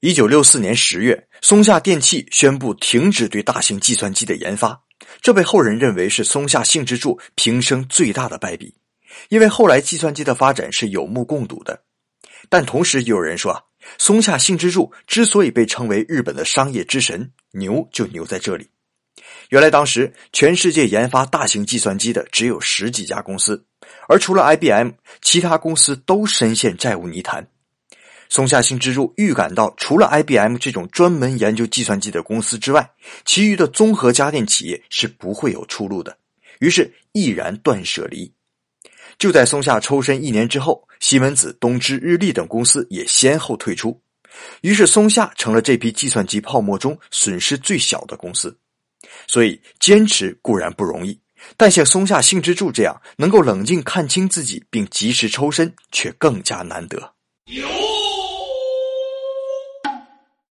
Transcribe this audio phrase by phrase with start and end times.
[0.00, 4.80] 一九六四年十月，松下电器宣布停止对大型计算机的研发，
[5.20, 8.72] 这被后人认为是松下幸之助平生最大的败笔，
[9.28, 11.82] 因为后来计算机的发展是有目共睹的。
[12.48, 13.60] 但同时，也有人说啊，
[13.98, 18.70] 松下幸之助之所以被称为日本的商业之神，牛就牛在这里。
[19.48, 23.66] 原来当时全世界研发大型计算机的只有十几家公司，
[24.08, 24.90] 而除了 IBM，
[25.22, 27.44] 其他公司都深陷债务泥潭。
[28.28, 32.90] 松下幸之助预感到，除了 IBM 这种专门研究计算机的公司之外，
[33.24, 36.16] 其余的综合家电企业是不会有出路的，
[36.60, 38.32] 于是毅然断舍离。
[39.18, 44.00] 就在松下抽身一年之后，西门子、东芝、日立等公司也先后退出，
[44.60, 48.56] 于是松下成了这批计算机泡沫中损失最小的公司。
[49.26, 51.18] 所以，坚持固然不容易，
[51.56, 57.14] 但像松下幸之助这样能够冷静看清自己并及时抽身，却更加难得。
[57.46, 57.66] 有